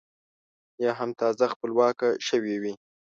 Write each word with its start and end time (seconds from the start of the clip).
یا 0.83 0.91
هم 0.99 1.09
تازه 1.21 1.45
خپلواکه 1.53 2.09
شوې 2.27 2.55
وي. 2.61 2.73